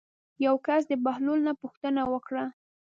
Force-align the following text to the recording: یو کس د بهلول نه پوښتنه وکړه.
یو 0.45 0.55
کس 0.67 0.81
د 0.87 0.93
بهلول 1.05 1.39
نه 1.47 1.53
پوښتنه 1.61 2.01
وکړه. 2.13 2.43